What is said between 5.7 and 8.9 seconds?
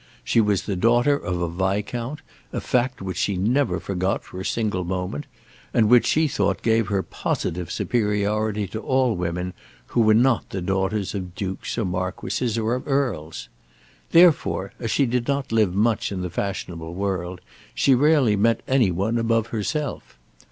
and which she thought gave her positive superiority to